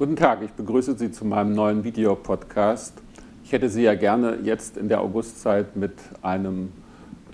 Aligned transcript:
Guten 0.00 0.16
Tag, 0.16 0.40
ich 0.40 0.52
begrüße 0.52 0.96
Sie 0.96 1.10
zu 1.10 1.26
meinem 1.26 1.52
neuen 1.52 1.84
Videopodcast. 1.84 3.02
Ich 3.44 3.52
hätte 3.52 3.68
Sie 3.68 3.82
ja 3.82 3.94
gerne 3.94 4.38
jetzt 4.42 4.78
in 4.78 4.88
der 4.88 5.02
Augustzeit 5.02 5.76
mit 5.76 5.92
einem 6.22 6.72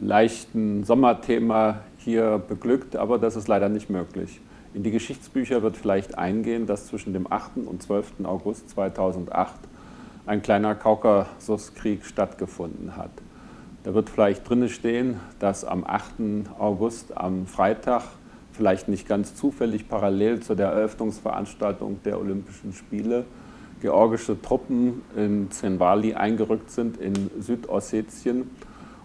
leichten 0.01 0.83
Sommerthema 0.83 1.83
hier 1.99 2.43
beglückt, 2.49 2.97
aber 2.97 3.19
das 3.19 3.37
ist 3.37 3.47
leider 3.47 3.69
nicht 3.69 3.89
möglich. 3.89 4.41
In 4.75 4.83
die 4.83 4.91
Geschichtsbücher 4.91 5.63
wird 5.63 5.77
vielleicht 5.77 6.19
eingehen, 6.19 6.67
dass 6.67 6.89
zwischen 6.89 7.13
dem 7.13 7.33
8. 7.33 7.59
und 7.59 7.85
12. 7.85 8.25
August 8.25 8.69
2008 8.71 9.55
ein 10.27 10.43
kleiner 10.43 10.75
Kaukasuskrieg 10.75 12.05
stattgefunden 12.05 12.97
hat. 12.97 13.13
Da 13.85 13.95
wird 13.95 14.11
vielleicht 14.11 14.49
drinne 14.49 14.71
stehen, 14.71 15.21
dass 15.39 15.65
am 15.65 15.85
8. 15.87 16.51
August, 16.59 17.17
am 17.17 17.47
Freitag, 17.47 18.03
vielleicht 18.57 18.89
nicht 18.89 19.07
ganz 19.07 19.35
zufällig 19.35 19.89
parallel 19.89 20.41
zu 20.41 20.55
der 20.55 20.69
Eröffnungsveranstaltung 20.69 22.01
der 22.05 22.19
Olympischen 22.19 22.73
Spiele, 22.73 23.25
georgische 23.81 24.41
Truppen 24.41 25.03
in 25.17 25.51
Zenwali 25.51 26.15
eingerückt 26.15 26.71
sind 26.71 26.97
in 26.97 27.31
Südossetien 27.39 28.51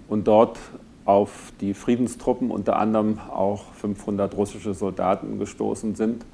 und 0.07 0.27
dort 0.27 0.57
auf 1.05 1.51
die 1.59 1.73
Friedenstruppen, 1.73 2.51
unter 2.51 2.77
anderem 2.77 3.19
auch 3.29 3.73
500 3.73 4.35
russische 4.35 4.73
Soldaten 4.73 5.39
gestoßen 5.39 5.95
sind, 5.95 6.25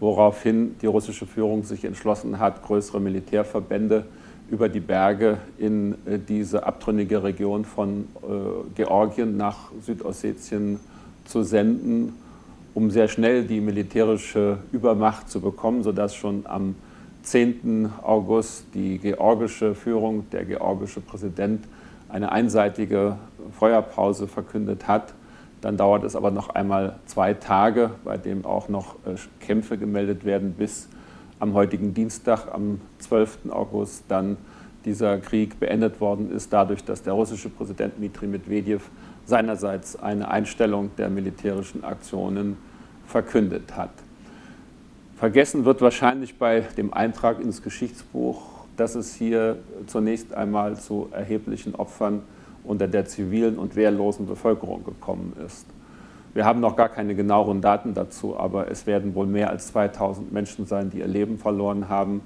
woraufhin 0.00 0.76
die 0.80 0.86
russische 0.86 1.26
Führung 1.26 1.64
sich 1.64 1.84
entschlossen 1.84 2.38
hat, 2.38 2.62
größere 2.62 3.00
Militärverbände 3.00 4.06
über 4.50 4.68
die 4.68 4.80
Berge 4.80 5.38
in 5.58 5.94
äh, 6.06 6.18
diese 6.18 6.66
abtrünnige 6.66 7.22
Region 7.22 7.64
von 7.64 8.08
äh, 8.22 8.26
Georgien 8.74 9.36
nach 9.36 9.72
Südossetien 9.80 10.78
zu 11.24 11.42
senden, 11.42 12.14
um 12.76 12.90
sehr 12.90 13.08
schnell 13.08 13.44
die 13.44 13.62
militärische 13.62 14.58
Übermacht 14.70 15.30
zu 15.30 15.40
bekommen, 15.40 15.82
sodass 15.82 16.14
schon 16.14 16.44
am 16.44 16.74
10. 17.22 17.90
August 18.02 18.66
die 18.74 18.98
georgische 18.98 19.74
Führung, 19.74 20.28
der 20.30 20.44
georgische 20.44 21.00
Präsident, 21.00 21.64
eine 22.10 22.32
einseitige 22.32 23.16
Feuerpause 23.58 24.26
verkündet 24.28 24.86
hat. 24.86 25.14
Dann 25.62 25.78
dauert 25.78 26.04
es 26.04 26.14
aber 26.14 26.30
noch 26.30 26.50
einmal 26.50 26.96
zwei 27.06 27.32
Tage, 27.32 27.92
bei 28.04 28.18
dem 28.18 28.44
auch 28.44 28.68
noch 28.68 28.96
äh, 29.06 29.14
Kämpfe 29.40 29.78
gemeldet 29.78 30.26
werden, 30.26 30.52
bis 30.52 30.90
am 31.40 31.54
heutigen 31.54 31.94
Dienstag, 31.94 32.52
am 32.52 32.82
12. 32.98 33.38
August, 33.48 34.04
dann 34.08 34.36
dieser 34.84 35.16
Krieg 35.16 35.58
beendet 35.58 35.98
worden 36.02 36.30
ist, 36.30 36.52
dadurch, 36.52 36.84
dass 36.84 37.02
der 37.02 37.14
russische 37.14 37.48
Präsident 37.48 37.96
Dmitri 37.96 38.26
Medvedev 38.26 38.90
seinerseits 39.26 39.96
eine 39.96 40.28
Einstellung 40.28 40.90
der 40.96 41.10
militärischen 41.10 41.84
Aktionen 41.84 42.56
verkündet 43.06 43.76
hat. 43.76 43.90
Vergessen 45.16 45.64
wird 45.64 45.80
wahrscheinlich 45.80 46.38
bei 46.38 46.60
dem 46.76 46.92
Eintrag 46.92 47.40
ins 47.40 47.62
Geschichtsbuch, 47.62 48.42
dass 48.76 48.94
es 48.94 49.14
hier 49.14 49.58
zunächst 49.86 50.34
einmal 50.34 50.76
zu 50.76 51.08
erheblichen 51.10 51.74
Opfern 51.74 52.22
unter 52.64 52.88
der 52.88 53.06
zivilen 53.06 53.58
und 53.58 53.76
wehrlosen 53.76 54.26
Bevölkerung 54.26 54.84
gekommen 54.84 55.34
ist. 55.44 55.66
Wir 56.34 56.44
haben 56.44 56.60
noch 56.60 56.76
gar 56.76 56.90
keine 56.90 57.14
genaueren 57.14 57.62
Daten 57.62 57.94
dazu, 57.94 58.38
aber 58.38 58.70
es 58.70 58.86
werden 58.86 59.14
wohl 59.14 59.26
mehr 59.26 59.48
als 59.48 59.68
2000 59.68 60.32
Menschen 60.32 60.66
sein, 60.66 60.90
die 60.90 60.98
ihr 60.98 61.06
Leben 61.06 61.38
verloren 61.38 61.88
haben. 61.88 62.20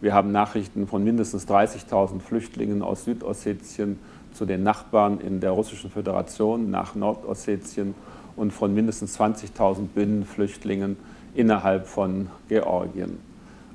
Wir 0.00 0.14
haben 0.14 0.32
Nachrichten 0.32 0.86
von 0.86 1.04
mindestens 1.04 1.46
30.000 1.46 2.20
Flüchtlingen 2.20 2.80
aus 2.80 3.04
Südossetien 3.04 3.98
zu 4.32 4.46
den 4.46 4.62
Nachbarn 4.62 5.20
in 5.20 5.40
der 5.40 5.50
Russischen 5.50 5.90
Föderation 5.90 6.70
nach 6.70 6.94
Nordossetien 6.94 7.94
und 8.34 8.50
von 8.50 8.72
mindestens 8.72 9.20
20.000 9.20 9.88
Binnenflüchtlingen 9.94 10.96
innerhalb 11.34 11.86
von 11.86 12.28
Georgien. 12.48 13.18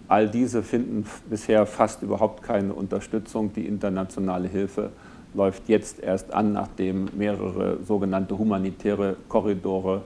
All 0.07 0.27
diese 0.27 0.63
finden 0.63 1.05
bisher 1.29 1.67
fast 1.67 2.01
überhaupt 2.01 2.41
keine 2.41 2.73
Unterstützung. 2.73 3.53
Die 3.53 3.67
internationale 3.67 4.47
Hilfe 4.47 4.91
läuft 5.35 5.69
jetzt 5.69 5.99
erst 5.99 6.33
an, 6.33 6.53
nachdem 6.53 7.09
mehrere 7.15 7.77
sogenannte 7.83 8.37
humanitäre 8.37 9.15
Korridore 9.29 10.01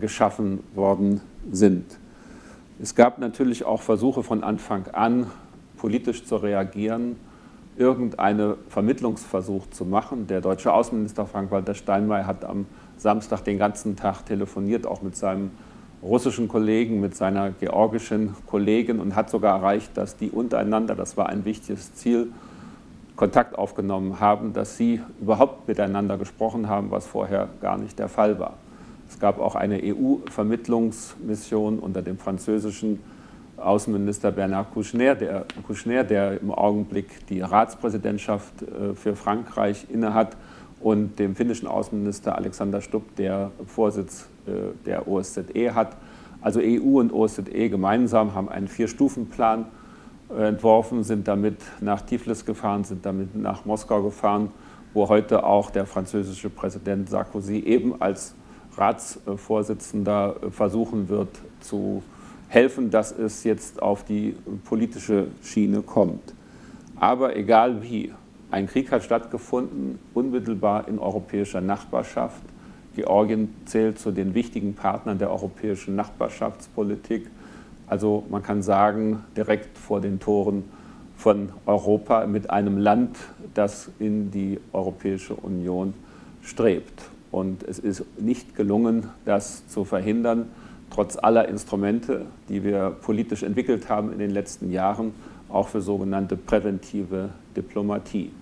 geschaffen 0.00 0.60
worden 0.76 1.20
sind. 1.50 1.98
Es 2.80 2.94
gab 2.94 3.18
natürlich 3.18 3.64
auch 3.64 3.82
Versuche 3.82 4.22
von 4.22 4.44
Anfang 4.44 4.86
an, 4.92 5.26
politisch 5.76 6.24
zu 6.24 6.36
reagieren, 6.36 7.16
irgendeinen 7.76 8.54
Vermittlungsversuch 8.68 9.68
zu 9.70 9.84
machen. 9.84 10.26
Der 10.26 10.40
deutsche 10.40 10.72
Außenminister 10.72 11.26
Frank-Walter 11.26 11.74
Steinmeier 11.74 12.26
hat 12.26 12.44
am 12.44 12.66
Samstag 12.96 13.42
den 13.44 13.58
ganzen 13.58 13.96
Tag 13.96 14.24
telefoniert, 14.24 14.86
auch 14.86 15.02
mit 15.02 15.16
seinem 15.16 15.50
russischen 16.02 16.48
Kollegen, 16.48 17.00
mit 17.00 17.14
seiner 17.14 17.50
georgischen 17.50 18.34
Kollegin 18.46 19.00
und 19.00 19.14
hat 19.14 19.30
sogar 19.30 19.58
erreicht, 19.58 19.96
dass 19.96 20.16
die 20.16 20.30
untereinander, 20.30 20.94
das 20.94 21.16
war 21.16 21.28
ein 21.28 21.44
wichtiges 21.44 21.94
Ziel, 21.94 22.32
Kontakt 23.16 23.56
aufgenommen 23.56 24.20
haben, 24.20 24.52
dass 24.52 24.76
sie 24.76 25.00
überhaupt 25.20 25.66
miteinander 25.68 26.18
gesprochen 26.18 26.68
haben, 26.68 26.90
was 26.90 27.06
vorher 27.06 27.48
gar 27.62 27.78
nicht 27.78 27.98
der 27.98 28.08
Fall 28.08 28.38
war. 28.38 28.54
Es 29.08 29.18
gab 29.18 29.40
auch 29.40 29.54
eine 29.54 29.80
EU-Vermittlungsmission 29.82 31.78
unter 31.78 32.02
dem 32.02 32.18
französischen 32.18 33.00
Außenminister 33.56 34.32
Bernard 34.32 34.72
Kouchner 34.72 35.14
der, 35.14 35.46
Kouchner, 35.66 36.04
der 36.04 36.40
im 36.40 36.50
Augenblick 36.50 37.26
die 37.28 37.40
Ratspräsidentschaft 37.40 38.62
äh, 38.62 38.94
für 38.94 39.16
Frankreich 39.16 39.86
innehat, 39.90 40.36
und 40.78 41.18
dem 41.18 41.34
finnischen 41.34 41.66
Außenminister 41.66 42.36
Alexander 42.36 42.82
Stubb, 42.82 43.16
der 43.16 43.50
Vorsitz 43.66 44.28
äh, 44.46 44.74
der 44.84 45.08
OSZE 45.08 45.74
hat. 45.74 45.96
Also 46.42 46.60
EU 46.62 47.00
und 47.00 47.12
OSZE 47.12 47.70
gemeinsam 47.70 48.34
haben 48.34 48.48
einen 48.48 48.68
Vier-Stufen-Plan 48.68 49.66
entworfen, 50.28 51.04
sind 51.04 51.28
damit 51.28 51.56
nach 51.80 52.02
Tiflis 52.02 52.44
gefahren, 52.44 52.84
sind 52.84 53.06
damit 53.06 53.36
nach 53.36 53.64
Moskau 53.64 54.02
gefahren, 54.02 54.50
wo 54.92 55.08
heute 55.08 55.44
auch 55.44 55.70
der 55.70 55.86
französische 55.86 56.50
Präsident 56.50 57.08
Sarkozy 57.08 57.60
eben 57.60 58.00
als 58.00 58.34
Ratsvorsitzender 58.76 60.36
versuchen 60.50 61.08
wird 61.08 61.28
zu 61.60 62.02
helfen, 62.48 62.90
dass 62.90 63.12
es 63.12 63.44
jetzt 63.44 63.82
auf 63.82 64.04
die 64.04 64.34
politische 64.64 65.28
Schiene 65.42 65.82
kommt. 65.82 66.34
Aber 66.98 67.36
egal 67.36 67.82
wie, 67.82 68.12
ein 68.50 68.66
Krieg 68.68 68.92
hat 68.92 69.02
stattgefunden, 69.02 69.98
unmittelbar 70.14 70.88
in 70.88 70.98
europäischer 70.98 71.60
Nachbarschaft. 71.60 72.42
Georgien 72.94 73.54
zählt 73.66 73.98
zu 73.98 74.10
den 74.10 74.34
wichtigen 74.34 74.74
Partnern 74.74 75.18
der 75.18 75.30
europäischen 75.30 75.96
Nachbarschaftspolitik. 75.96 77.28
Also 77.86 78.24
man 78.30 78.42
kann 78.42 78.62
sagen, 78.62 79.24
direkt 79.36 79.76
vor 79.76 80.00
den 80.00 80.18
Toren 80.20 80.64
von 81.16 81.50
Europa 81.66 82.26
mit 82.26 82.50
einem 82.50 82.78
Land, 82.78 83.16
das 83.54 83.90
in 83.98 84.30
die 84.30 84.58
Europäische 84.72 85.34
Union 85.34 85.94
strebt. 86.42 87.02
Und 87.30 87.62
es 87.64 87.78
ist 87.78 88.04
nicht 88.18 88.54
gelungen, 88.54 89.08
das 89.24 89.66
zu 89.68 89.84
verhindern, 89.84 90.46
trotz 90.96 91.18
aller 91.18 91.46
Instrumente, 91.46 92.24
die 92.48 92.64
wir 92.64 92.96
politisch 93.02 93.42
entwickelt 93.42 93.90
haben 93.90 94.12
in 94.12 94.18
den 94.18 94.30
letzten 94.30 94.72
Jahren, 94.72 95.12
auch 95.50 95.68
für 95.68 95.82
sogenannte 95.82 96.36
präventive 96.36 97.28
Diplomatie. 97.54 98.32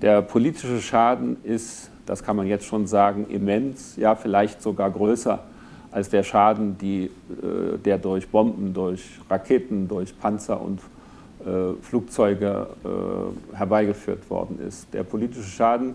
Der 0.00 0.22
politische 0.22 0.80
Schaden 0.80 1.38
ist, 1.42 1.90
das 2.06 2.22
kann 2.22 2.36
man 2.36 2.46
jetzt 2.46 2.66
schon 2.66 2.86
sagen, 2.86 3.26
immens, 3.28 3.96
ja 3.96 4.14
vielleicht 4.14 4.62
sogar 4.62 4.90
größer 4.92 5.40
als 5.90 6.08
der 6.08 6.22
Schaden, 6.22 6.78
die, 6.78 7.06
äh, 7.06 7.78
der 7.84 7.98
durch 7.98 8.28
Bomben, 8.28 8.72
durch 8.72 9.02
Raketen, 9.28 9.88
durch 9.88 10.16
Panzer 10.16 10.60
und 10.60 10.78
äh, 11.44 11.74
Flugzeuge 11.82 12.68
äh, 12.84 13.56
herbeigeführt 13.56 14.30
worden 14.30 14.60
ist. 14.66 14.86
Der 14.94 15.02
politische 15.02 15.50
Schaden 15.50 15.94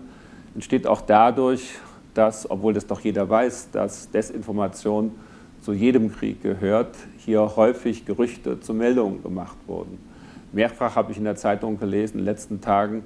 entsteht 0.54 0.86
auch 0.86 1.00
dadurch, 1.00 1.78
dass, 2.12 2.48
obwohl 2.50 2.74
das 2.74 2.86
doch 2.86 3.00
jeder 3.00 3.28
weiß, 3.28 3.70
dass 3.72 4.10
Desinformation 4.10 5.12
zu 5.60 5.72
jedem 5.72 6.12
Krieg 6.12 6.42
gehört, 6.42 6.96
hier 7.18 7.56
häufig 7.56 8.04
Gerüchte 8.04 8.60
zu 8.60 8.74
Meldungen 8.74 9.22
gemacht 9.22 9.56
wurden. 9.66 9.98
Mehrfach 10.52 10.96
habe 10.96 11.12
ich 11.12 11.18
in 11.18 11.24
der 11.24 11.36
Zeitung 11.36 11.78
gelesen 11.78 12.18
in 12.18 12.20
den 12.20 12.24
letzten 12.24 12.60
Tagen, 12.60 13.02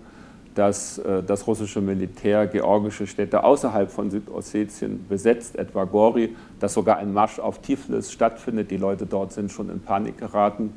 dass 0.55 0.99
äh, 0.99 1.23
das 1.23 1.47
russische 1.47 1.81
Militär 1.81 2.47
georgische 2.47 3.07
Städte 3.07 3.45
außerhalb 3.45 3.91
von 3.91 4.11
Südossetien 4.11 5.07
besetzt, 5.09 5.57
etwa 5.57 5.85
Gori, 5.85 6.37
dass 6.61 6.75
sogar 6.75 6.99
ein 6.99 7.13
Marsch 7.13 7.39
auf 7.39 7.61
Tiflis 7.61 8.13
stattfindet. 8.13 8.71
Die 8.71 8.77
Leute 8.77 9.07
dort 9.07 9.33
sind 9.33 9.51
schon 9.51 9.71
in 9.71 9.81
Panik 9.81 10.19
geraten. 10.19 10.75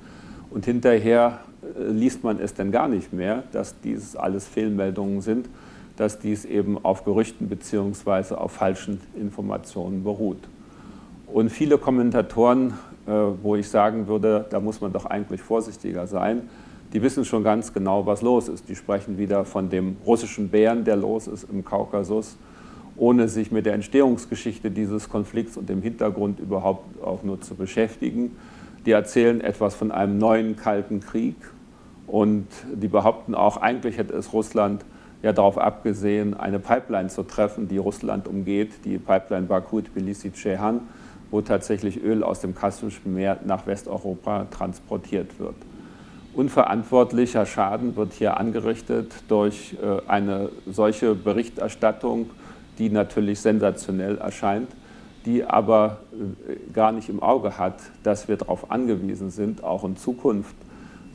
Und 0.50 0.66
hinterher 0.66 1.40
äh, 1.62 1.92
liest 1.92 2.24
man 2.24 2.40
es 2.40 2.54
denn 2.54 2.72
gar 2.72 2.88
nicht 2.88 3.14
mehr, 3.14 3.44
dass 3.52 3.80
dies 3.82 4.16
alles 4.16 4.48
Fehlmeldungen 4.48 5.22
sind, 5.22 5.50
dass 5.98 6.20
dies 6.20 6.46
eben 6.46 6.84
auf 6.84 7.04
Gerüchten 7.04 7.48
bzw. 7.50 8.36
auf 8.36 8.54
falschen 8.54 9.02
Informationen 9.16 10.04
beruht. 10.04 10.40
Und 11.36 11.50
viele 11.50 11.78
Kommentatoren, 11.78 12.76
äh, 13.06 13.12
wo 13.44 13.58
ich 13.58 13.68
sagen 13.68 14.08
würde, 14.08 14.46
da 14.50 14.62
muss 14.62 14.80
man 14.80 14.94
doch 14.94 15.06
eigentlich 15.06 15.42
vorsichtiger 15.42 16.08
sein, 16.08 16.44
die 16.94 17.02
wissen 17.02 17.26
schon 17.26 17.44
ganz 17.44 17.74
genau, 17.74 18.06
was 18.06 18.22
los 18.22 18.48
ist. 18.48 18.70
Die 18.70 18.76
sprechen 18.78 19.18
wieder 19.18 19.44
von 19.44 19.70
dem 19.70 19.98
russischen 20.06 20.48
Bären, 20.48 20.86
der 20.86 20.96
los 20.96 21.28
ist 21.28 21.50
im 21.52 21.66
Kaukasus, 21.66 22.38
ohne 22.96 23.28
sich 23.28 23.52
mit 23.52 23.66
der 23.66 23.74
Entstehungsgeschichte 23.74 24.72
dieses 24.72 25.10
Konflikts 25.10 25.58
und 25.58 25.68
dem 25.68 25.82
Hintergrund 25.82 26.40
überhaupt 26.40 27.04
auch 27.04 27.22
nur 27.22 27.42
zu 27.42 27.56
beschäftigen. 27.56 28.38
die 28.86 28.92
erzählen 28.92 29.42
etwas 29.42 29.76
von 29.76 29.92
einem 29.92 30.18
neuen 30.18 30.56
Kalten 30.56 31.02
Krieg 31.02 31.36
und 32.08 32.48
die 32.74 32.88
behaupten 32.88 33.36
auch, 33.36 33.58
eigentlich 33.58 33.98
hätte 33.98 34.14
es 34.14 34.32
Russland 34.32 34.86
ja 35.22 35.34
darauf 35.34 35.58
abgesehen, 35.58 36.34
eine 36.34 36.60
Pipeline 36.60 37.10
zu 37.10 37.24
treffen, 37.24 37.68
die 37.68 37.78
Russland 37.78 38.26
umgeht, 38.26 38.86
die 38.86 39.00
Pipeline 39.00 39.48
Baku-Tbilisi-Ceyhan, 39.48 40.80
wo 41.32 41.42
tatsächlich 41.42 42.02
Öl 42.04 42.24
aus 42.24 42.40
dem 42.40 42.56
Kaspischen 42.56 43.14
Meer 43.14 43.40
nach 43.46 43.68
Westeuropa 43.68 44.46
transportiert 44.52 45.40
wird. 45.40 45.56
Unverantwortlicher 46.34 47.46
Schaden 47.46 47.96
wird 47.96 48.14
hier 48.14 48.38
angerichtet 48.38 49.14
durch 49.30 49.78
äh, 49.82 50.10
eine 50.10 50.50
solche 50.66 51.16
Berichterstattung, 51.16 52.30
die 52.78 52.90
natürlich 52.90 53.40
sensationell 53.40 54.18
erscheint, 54.18 54.70
die 55.26 55.46
aber 55.46 56.00
äh, 56.12 56.74
gar 56.74 56.92
nicht 56.92 57.08
im 57.10 57.24
Auge 57.24 57.58
hat, 57.58 57.80
dass 58.04 58.28
wir 58.28 58.36
darauf 58.36 58.70
angewiesen 58.70 59.30
sind, 59.30 59.64
auch 59.64 59.86
in 59.86 59.96
Zukunft 59.96 60.56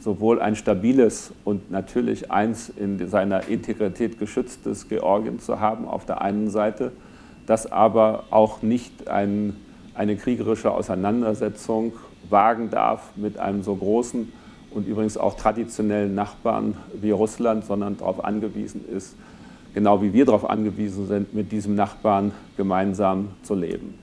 sowohl 0.01 0.41
ein 0.41 0.57
stabiles 0.57 1.33
und 1.45 1.71
natürlich 1.71 2.31
eins 2.31 2.71
in 2.71 3.07
seiner 3.09 3.49
Integrität 3.49 4.19
geschütztes 4.19 4.89
Georgien 4.89 5.39
zu 5.39 5.61
haben 5.61 5.87
auf 5.87 6.07
der 6.07 6.23
einen 6.23 6.51
Seite, 6.51 6.93
das 7.47 7.71
aber 7.71 8.25
auch 8.31 8.63
nicht 8.63 9.09
ein, 9.09 9.57
eine 9.95 10.17
kriegerische 10.17 10.71
Auseinandersetzung 10.71 11.93
wagen 12.29 12.71
darf 12.71 13.11
mit 13.17 13.39
einem 13.39 13.63
so 13.63 13.75
großen 13.75 14.33
und 14.71 14.87
übrigens 14.87 15.17
auch 15.17 15.37
traditionellen 15.37 16.15
Nachbarn 16.15 16.77
wie 17.01 17.11
Russland, 17.11 17.65
sondern 17.65 17.97
darauf 17.97 18.25
angewiesen 18.25 18.85
ist, 18.89 19.17
genau 19.75 20.03
wie 20.03 20.13
wir 20.13 20.25
darauf 20.25 20.49
angewiesen 20.49 21.07
sind, 21.07 21.35
mit 21.35 21.53
diesem 21.53 21.75
Nachbarn 21.75 22.33
gemeinsam 22.57 23.29
zu 23.43 23.55
leben. 23.55 23.95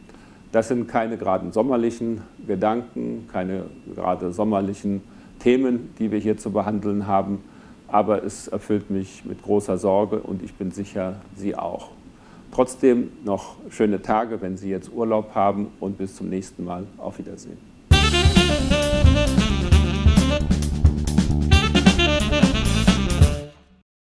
Das 0.51 0.68
sind 0.69 0.88
keine 0.88 1.18
gerade 1.18 1.51
sommerlichen 1.51 2.22
Gedanken, 2.45 3.28
keine 3.31 3.66
gerade 3.94 4.31
sommerlichen 4.31 5.01
Themen, 5.40 5.94
die 6.00 6.12
wir 6.12 6.19
hier 6.19 6.38
zu 6.38 6.51
behandeln 6.51 7.07
haben, 7.07 7.44
aber 7.88 8.24
es 8.24 8.48
erfüllt 8.48 8.90
mich 8.90 9.24
mit 9.25 9.44
großer 9.44 9.78
Sorge 9.78 10.19
und 10.19 10.42
ich 10.42 10.54
bin 10.54 10.72
sicher, 10.72 11.18
Sie 11.36 11.56
auch. 11.56 11.90
Trotzdem 12.57 13.12
noch 13.24 13.57
schöne 13.69 14.01
Tage, 14.01 14.42
wenn 14.42 14.57
Sie 14.57 14.71
jetzt 14.71 14.92
Urlaub 14.92 15.36
haben 15.36 15.68
und 15.80 16.00
bis 16.00 16.15
zum 16.15 16.27
nächsten 16.27 16.65
Mal. 16.65 16.88
Auf 16.98 17.19
Wiedersehen. 17.19 17.76